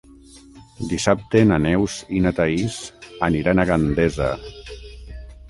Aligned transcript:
Dissabte 0.93 1.41
na 1.49 1.59
Neus 1.65 1.97
i 2.21 2.23
na 2.23 2.31
Thaís 2.39 2.79
aniran 3.29 3.61
a 3.61 3.67
Gandesa. 3.75 4.33